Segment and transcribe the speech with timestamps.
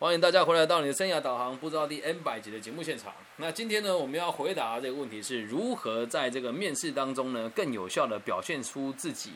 [0.00, 3.12] 欢迎大家回来到你的生涯导航不知道第 N 百集的节目现场。
[3.36, 9.32] 那今天呢，我们要回答这个问题是如何在这个面试当中呢，更有效的表现出自己，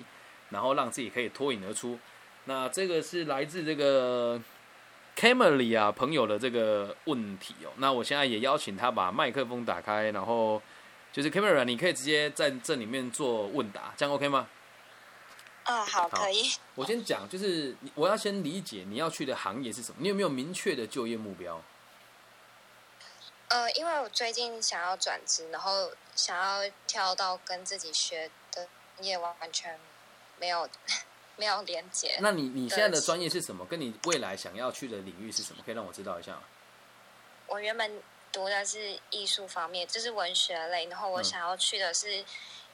[0.49, 1.99] 然后让自己可以脱颖而出。
[2.47, 4.41] 那这个是来自这个
[5.15, 7.69] Camry 啊朋友的这个问题哦。
[7.77, 10.63] 那我现在也邀请他把麦克风打开，然后
[11.13, 14.49] 就是 Camry，你可以直接在这里面做问答，这样 OK 吗？
[15.65, 16.53] 啊，好，可以。
[16.75, 21.63] 我先讲，就是我要先理解你要去的行业是什么，你有没有明确的就业目标？
[23.49, 28.69] 呃，因为我最近想要转职，然后想要跳到跟自己学的
[29.01, 29.79] 业完全
[30.39, 30.69] 没有
[31.37, 32.19] 没有连接。
[32.21, 33.65] 那你你现在的专业是什么？
[33.65, 35.63] 跟你未来想要去的领域是什么？
[35.65, 36.43] 可以让我知道一下吗？
[37.47, 42.23] 我原本读的是艺术方面，就是文学类，然后我想要去的是。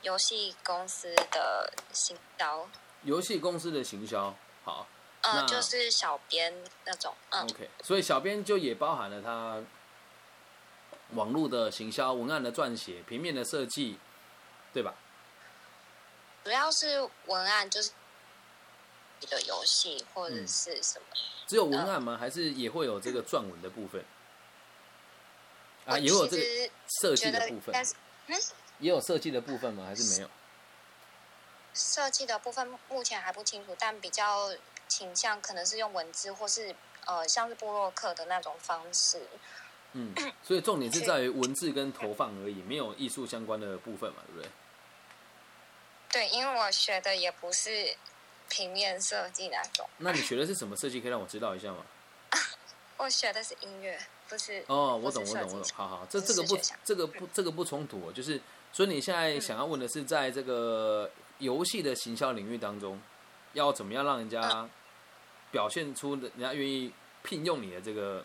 [0.02, 2.66] 游戏公司的行销，
[3.02, 4.86] 游戏公司的行销，好，
[5.22, 6.54] 嗯，就是小编
[6.84, 9.62] 那种，嗯，OK，所以小编就也包含了他
[11.14, 13.98] 网络的行销、文案的撰写、平面的设计，
[14.72, 14.94] 对吧？
[16.44, 17.90] 主要是文案，就是
[19.20, 21.06] 你的游戏或者是什么？
[21.46, 22.16] 只有文案吗？
[22.18, 24.04] 还是也会有这个撰文的部分？
[25.86, 27.74] 啊，也有这个设计的部分，
[28.26, 28.36] 嗯。
[28.78, 29.84] 也有设计的部分吗？
[29.84, 30.30] 还是没有？
[31.74, 34.50] 设计的部分目前还不清楚，但比较
[34.88, 36.74] 倾向可能是用文字或是
[37.06, 39.20] 呃，像是布洛克的那种方式。
[39.92, 44.50] 嗯，所以重点是在于文字跟投放而已，没有艺术相关的部分嘛，对不对？
[46.12, 47.96] 对，因为我学的也不是
[48.48, 49.88] 平面设计那种。
[49.98, 51.00] 那你学的是什么设计？
[51.00, 51.84] 可以让我知道一下吗？
[52.98, 53.98] 我学的是音乐，
[54.28, 54.96] 不是哦。
[55.02, 55.64] 我懂，我懂，我懂。
[55.74, 58.40] 好好，这这个不，这个不，这个不冲突，就是。
[58.72, 61.10] 所以你现在想要问的是，在这个
[61.40, 63.00] 游戏的行销领域当中，
[63.54, 64.68] 要怎么样让人家
[65.50, 68.24] 表现出人家愿意聘用你的这个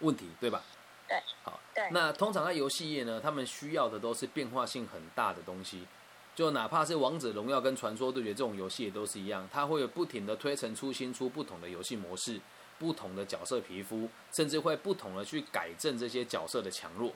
[0.00, 0.62] 问题，对吧？
[1.08, 1.18] 对。
[1.42, 1.58] 好。
[1.74, 1.88] 对。
[1.90, 5.86] 那通常在游戏业呢，他们需要的都是变化性很大的东西，
[6.34, 12.40] 就哪怕是王者荣耀跟传说对决这种游戏也都是一样，它会有不停的推陈出新，出不同的游戏模式，
[12.78, 17.12] 不同的角色皮肤，甚至会不同的去改正这些角色的强弱。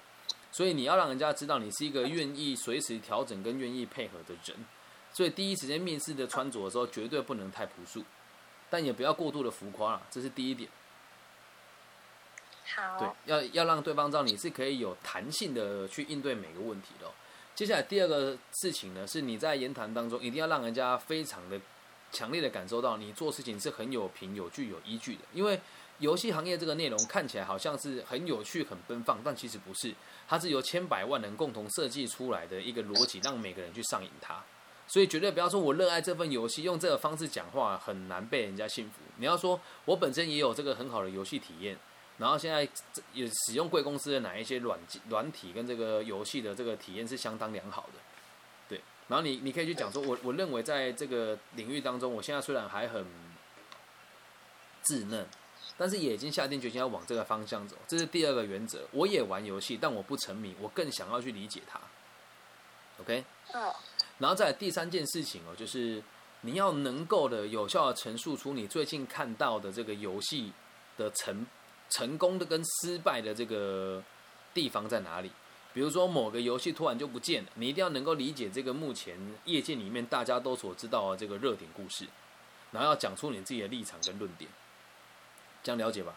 [0.52, 4.56] 所以你要让人家知道你是一个愿意随时调整跟愿意配合的人，
[5.12, 8.04] 所以第一时间面试的穿着的时候绝对不能太朴素，
[8.68, 10.68] 但也不要过度的浮夸了，这是第一点。
[12.74, 12.98] 好。
[12.98, 17.10] 对，要要让对方知道你是可以有弹性的去应对每个问题的。
[17.54, 21.60] 接下来第二个事情呢，是你在言谈当中一定要让人家非常的
[22.12, 25.60] 强烈的感受到你做事情是很有凭有据有依据的，因为。
[26.00, 29.94] 游戏行业这个内容看起来好像是很有趣、很奔放，但其实不是。
[30.26, 34.42] 它是由千百万人共同设计出来的一个逻辑，让每个人去上瘾它。
[34.86, 39.02] 所以绝对不要说我热爱这份游戏，用这个方式讲话很难被人家信服。
[39.18, 41.76] 你要说我本身也有这个很好的游戏体验，
[42.16, 42.66] 然后现在
[43.12, 48.00] 也使用贵公司的哪一些软软体跟这个游戏的这个体验是相当良好的。
[49.10, 53.04] 对，然后你你可以去讲说，我我认为在这个领域当中，我现在虽然还很
[54.84, 55.26] 稚嫩。
[55.76, 58.86] 但是也已经下定决心要往这个方向走，这是第二个原则。
[58.90, 61.80] 我也玩游戏，但我不沉迷，我更想要去理解它。
[63.00, 63.72] OK，嗯。
[64.18, 66.02] 然后再第三件事情哦，就是
[66.42, 70.52] 你要能够的有效的陈述出你最近看到的这个游戏
[70.98, 71.46] 的成
[71.88, 74.02] 成功的跟失败的这个
[74.52, 75.30] 地方在哪里。
[75.72, 82.06] 比如说某个游戏突然就不见了，你一定要能够理解这个目前业界里面大家都所知道的这个热点故事，
[82.72, 84.50] 然后要讲出你自己的立场跟论点。
[85.62, 86.14] 这样了解吧。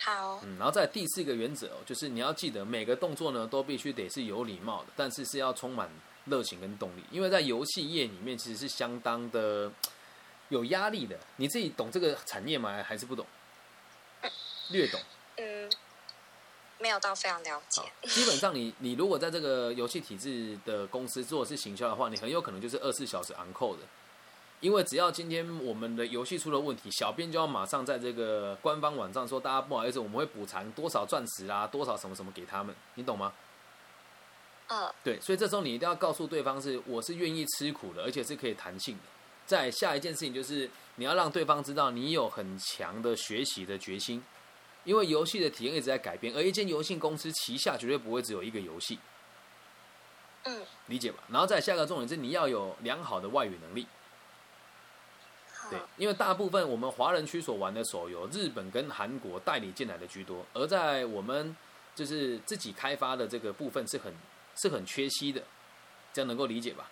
[0.00, 0.40] 好。
[0.42, 5.88] 嗯，然后在第四个原则哦，就是你要记得每个动作呢都必须得是有礼貌的，但是是要充满
[6.26, 7.02] 热情跟动力。
[7.10, 9.70] 因为在游戏业里面其实是相当的
[10.48, 11.18] 有压力的。
[11.36, 12.82] 你自己懂这个产业吗？
[12.82, 13.24] 还是不懂？
[14.70, 15.00] 略懂。
[15.36, 15.70] 嗯，
[16.82, 17.80] 没有到非常了解。
[18.08, 23.82] 基本上，你你如果在这个游戏体制的公司做的是行销的话，你很有可能就是二十四小时 on call 的。
[24.60, 33.32] 因为只要今天我们的游戏出了问题，小编就要马上在这个官方网站说：“大家不好意思，我们会补偿多少钻石啊，多少什么什么给他们。”你懂吗？
[34.68, 39.02] 嗯，对，所以这时候你一定要告诉对方是我是愿意吃苦的，而且是可以弹性的。
[39.44, 44.22] 再下一件事情就是你要让对方知道你有很强的学习的决心，
[44.84, 48.98] 因为游戏的体验一直在改变，而一间游戏公司旗下绝对不会只有一个游戏。
[50.44, 51.22] 嗯，理解吧？
[51.28, 53.86] 然后再下个重点是你要有良好的外语能力。
[55.70, 61.56] 对，因为大部分我们华人区所玩的手游，日本跟韩国代理进来的居多，而在我们
[61.94, 64.12] 就是自己开发的这个部分是很
[64.56, 65.42] 是很缺席的，
[66.12, 66.90] 这样能够理解吧？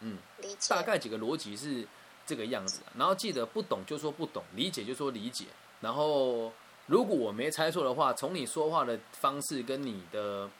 [0.00, 0.74] 嗯，理解。
[0.74, 1.86] 大概几个逻辑是
[2.24, 5.44] 这个样子，然后记得不懂就说不懂，理解就说理解，
[5.80, 6.50] 然后
[6.90, 10.50] 如果我没猜错的话，从你说话的方式跟你的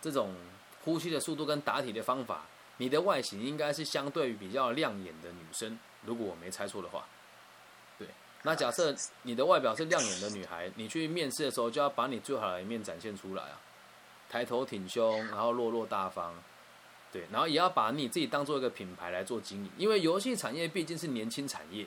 [0.00, 0.34] 这种
[0.82, 2.46] 呼吸的速度跟答题的方法，
[2.78, 5.78] 你的外形应该是相对于比较亮眼的女生。
[6.06, 7.04] 如果我没猜错的话，
[7.98, 8.08] 对。
[8.44, 13.60] 那假设你的外表是亮眼的女孩，你去面试的时候就要把你最好的一面展现出来啊，
[14.30, 16.34] 抬头挺胸，然后落落大方。
[17.12, 21.84] 对，然后也要把你自己当做一个品牌来做经营，因为游戏产业毕竟是年轻产业，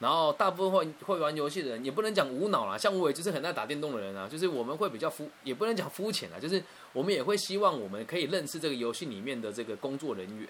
[0.00, 6.60] 然后大部分会会玩游戏的人也不能讲无脑啦，像我也就是很爱打电动的人啊，就是我们会比较肤，也不能讲肤浅啦，就是
[6.92, 10.48] 我们也会希望我们可以认识这个游戏里面的这个工作人员，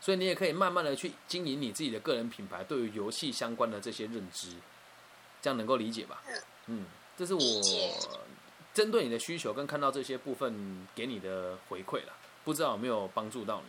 [0.00, 4.50] 所以你也可以慢慢的去经营你自己的个人品牌，对于游戏相关的这些认知，
[5.40, 6.20] 这样能够理解吧？
[6.66, 6.84] 嗯，
[7.16, 7.40] 这是我
[8.74, 12.12] 针对你的需求跟看到这些部分给你的回馈了。
[12.44, 13.68] 不知道有没有帮助到你？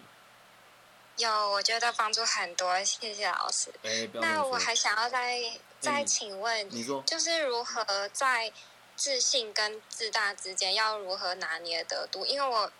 [1.19, 3.69] 有，我觉得帮助很多，谢谢老师。
[3.83, 5.39] 哎，那我还想要再
[5.79, 8.51] 再请问，你说，就是如何在
[8.95, 12.25] 自信跟自大之间要如何拿捏得度？
[12.25, 12.71] 因为我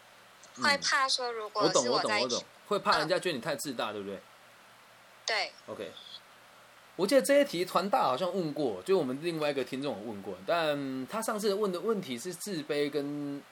[0.64, 4.20] 会怕说，如果我懂，我懂，我懂，会怕人家觉得你太自大，对不对？
[5.26, 5.52] 对。
[5.68, 5.92] OK，
[6.96, 13.44] 我记得这些题团大好像问过，就我们另外一个听众有问过，但他上次问的问题是自卑跟。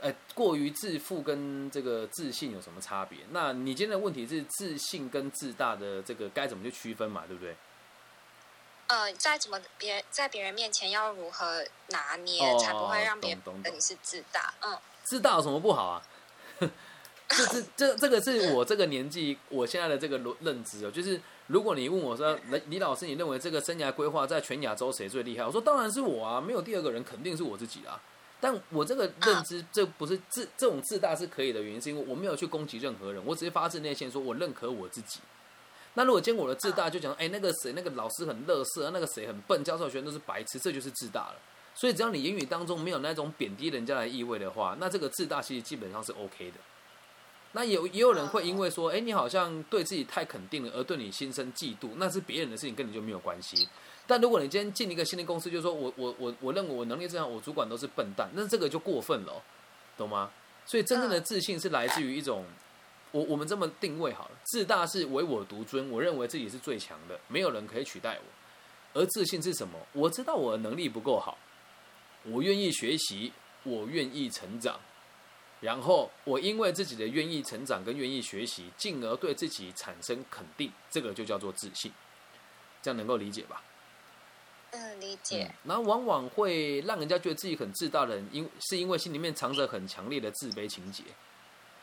[0.00, 3.18] 呃，过于自负跟这个自信有什么差别？
[3.30, 7.24] 那你今天的问题是自信跟自大的这个该怎么去区分嘛？
[7.26, 7.56] 对不对？
[8.86, 14.54] 呃，在怎么别在别人面前要如何拿捏，才不会让别人觉得你是自大？
[14.62, 16.02] 嗯，自大有什么不好啊？
[17.28, 25.44] 这这这这个是我这个年纪我现在的这个认知哦，就是如果你问我说，李李老师，你认为这个生涯规划在全亚洲谁最厉害？
[25.44, 28.00] 我说当然是我啊，没有第二个人，肯定是我自己啊。
[28.40, 35.20] 但我这个认知，这不是自这种自大是可以的原因，是因为我没有去攻击任何人，我只是发自内心说，我认可我自己。
[35.94, 41.36] 那如果见过我的自大就讲，哎，那个谁，那个老师很乐色，那个谁很笨，教授学生都是白痴，这就是自大了。
[41.74, 46.58] 所以只要你言语当中没有那种贬低人家的意味的话，那这个自大其实基本上是 OK 的。
[47.52, 53.68] 那有也有人会因为说，哎，你好像对自己太肯定了，而对你心生嫉妒，那是别人的事情，跟你就没有关系。
[54.06, 59.42] 但如果你今天进一个新的公司，就是说我我我我认为我能力这样，我主管都是笨蛋，那这个就过分了，
[59.96, 60.30] 懂吗？
[60.66, 62.44] 所以真正的自信是来自于一种，
[63.10, 69.00] 我我们这么定位好了，自大是唯我独尊，我认为自己是最强的，没有人可以取代我。
[69.00, 69.78] 而自信是什么？
[69.92, 71.38] 我知道我的能力不够好，
[72.24, 74.78] 我愿意学习，我愿意成长，
[75.60, 81.92] 然后我因为自己的愿意成长跟愿意学习，进而对自己产生肯定，这个就叫做自信。
[82.80, 83.62] 这样能够理解吧？
[84.70, 85.50] 嗯，理解。
[85.64, 91.02] 然后往往会让人家觉得自己很自大的人，因是因为心里面藏着很强烈的自卑情节。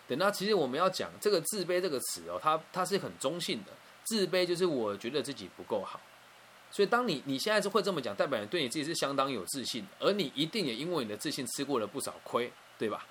[0.07, 3.71] 等到其实我们要讲这个自卑这个词哦，它它是很中性的。
[4.05, 5.99] 自卑就是我觉得自己不够好。
[6.71, 13.05] 所以当你你现在是会这么讲，代表你对你自己是相当有自信，而你一定也因为你的自信吃过了不少亏，对吧？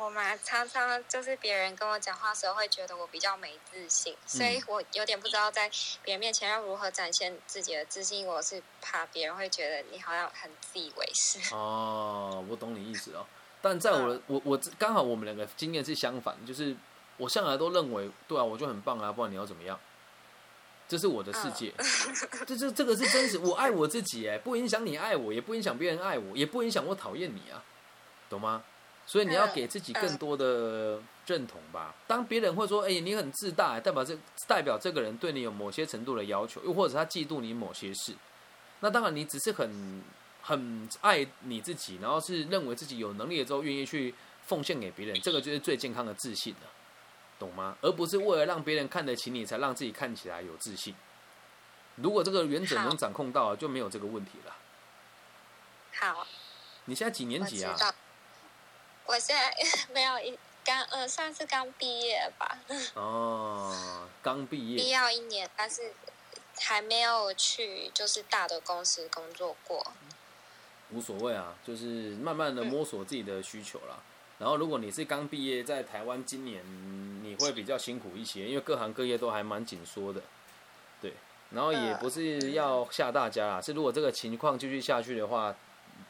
[0.00, 5.70] 我嘛，常常就是别人跟我讲话时候，会觉得我比较没自信，所以我有点不知道在
[6.02, 8.26] 别人面前要如何展现自己的自信。
[8.26, 11.38] 我是怕别人会觉得你好像很自以为是。
[11.54, 13.26] 哦，我懂你意思哦。
[13.60, 16.74] 但在我的我我刚好我们两个经验是相反，就是
[17.18, 19.78] 我向来都认为，对啊，我就很棒啊，不然你要怎么样？
[20.88, 21.72] 这是我的世界，
[22.48, 23.38] 这这这个是真实。
[23.38, 27.62] 我爱我自己，哎，不影响你爱我，也不影响别人爱我，也不影响我讨厌你啊，
[28.30, 28.64] 懂吗？
[29.10, 31.92] 所以你要给自己更多的认同吧。
[32.06, 38.14] 当别人会说：“哎，你很自大”，代表这代表这个人对你有某些程度的要求，又或者他嫉妒你某些事。
[38.78, 40.00] 那当然，你只是很
[40.40, 44.14] 很爱你自己，然后是认为自己有能力了之后，愿意去
[44.46, 46.68] 奉献给别人，这个就是最健康的自信了，
[47.36, 47.76] 懂吗？
[47.80, 50.94] 而不是为了让别人看得起你，才让自己看起来有自信。
[51.96, 54.54] 如果这个原则能掌控到，就没有这个问题了。
[55.98, 56.24] 好，
[56.84, 57.74] 你现在几年级啊？
[59.10, 59.52] 我现在
[59.92, 62.56] 没有一刚呃，算是刚毕业吧。
[62.94, 64.76] 哦，刚毕业。
[64.80, 65.92] 毕业一年，但是
[66.60, 69.84] 还没有去就是大的公司工作过。
[70.92, 73.98] 无所谓啊，就是慢慢的摸索自己的需求啦。
[74.38, 76.62] 然后，如果你是刚毕业，在台湾今年
[77.24, 80.22] 你会比较辛苦一些，因为各行各业都还蛮紧缩的。
[81.02, 81.14] 对，
[81.50, 85.52] 然后也不是要吓大家啊，是如果这个情况继续下去的话。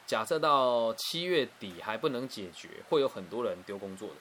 [0.05, 4.15] 假设到七月底还不能解决，会有很多人丢工作的。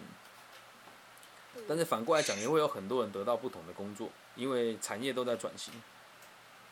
[0.00, 5.72] 嗯，但是反过来讲，也会有很多人得到不同的工作，因为产业都在转型。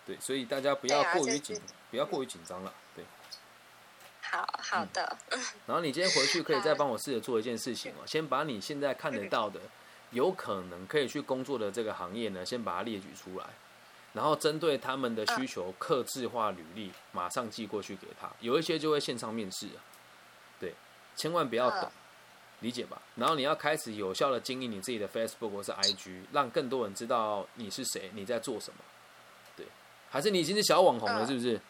[0.05, 2.75] 对，所以大家不要过于紧，不要过于紧张了。
[2.97, 3.05] 对。
[4.21, 5.17] 好好的。
[5.67, 9.61] 然后你今天回去可以再帮我试着做一件事情哦，先把你现在看得到的、
[10.11, 13.47] 有可能可以去工作的这个行业呢，先把它列举出来。
[14.15, 18.31] 然后针对他们的需求，克制化履历，马上寄过去给他。
[18.39, 19.83] 有一些就会线上面试啊，
[20.61, 20.73] 对，
[21.17, 21.91] 千万不要等，
[22.61, 23.03] 理解吧？
[23.17, 28.79] 然后你要开始有效的经营你自己的 Facebook 或是 IG，让更多人知道你是谁，你在做什么。
[29.57, 29.67] 对，
[30.09, 31.61] 还是你已经是小网红了，是不是？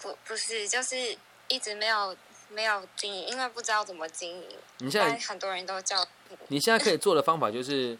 [0.00, 2.16] 不，不是，就是一直没有
[2.50, 4.48] 没有经营，因为不知道怎么经营。
[4.78, 6.06] 你现在很多人都叫
[6.46, 7.98] 你现在可以做的方法就是。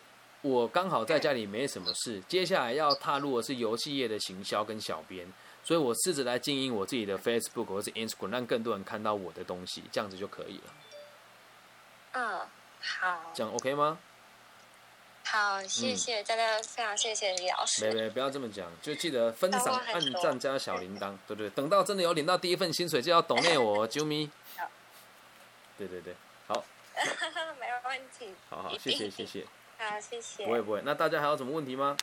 [0.49, 5.27] 我刚好在家里没什么事，接下来要踏入的是游戏业的行销跟小编，
[5.63, 10.75] 所以我试着来经营我自己的 Facebook 或是 Instagram，让更多人看到我的东西，这样子就可以了。
[12.13, 12.41] 嗯，
[12.81, 13.33] 好。
[13.35, 13.99] 这样 OK 吗？
[15.25, 17.87] 好，谢谢，大家非常谢谢李老师。
[17.87, 21.51] 没没，不要这么讲，就记得分享、按赞加小铃铛，对不对？
[21.51, 24.31] 等到真的有领到第一份薪水，就要抖内我 啾咪。
[25.77, 26.15] 对对对，
[26.47, 26.65] 好。
[27.61, 28.35] 没有问题。
[28.49, 29.47] 好好，谢谢谢谢。
[29.79, 30.45] 好，谢谢。
[30.45, 31.97] 不会不会，那大家还有什么问题吗？